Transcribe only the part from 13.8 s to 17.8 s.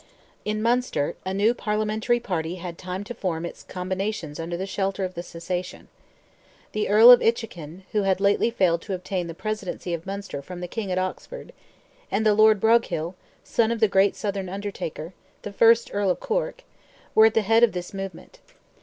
great Southern Undertaker—the first Earl of Cork,—were at the head of